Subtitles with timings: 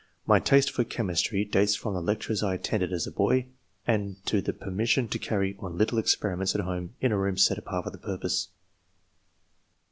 [0.25, 3.45] My taste for chemistry dates from the lectures I attended as a boy,
[3.85, 7.59] and to the permission to carry on little experiments at home in a room set
[7.59, 8.47] apart for the purpose.